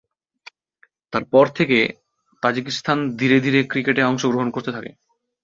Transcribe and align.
তার 1.13 1.23
পর 1.25 1.45
থেকে 1.57 1.77
তাজিকিস্তান 2.43 2.97
ধীরে 3.19 3.37
ধীরে 3.39 3.59
ক্রিকেটে 3.63 4.01
অংশগ্রহণ 4.03 4.49
করতে 4.51 4.71
থাকে। 4.71 4.91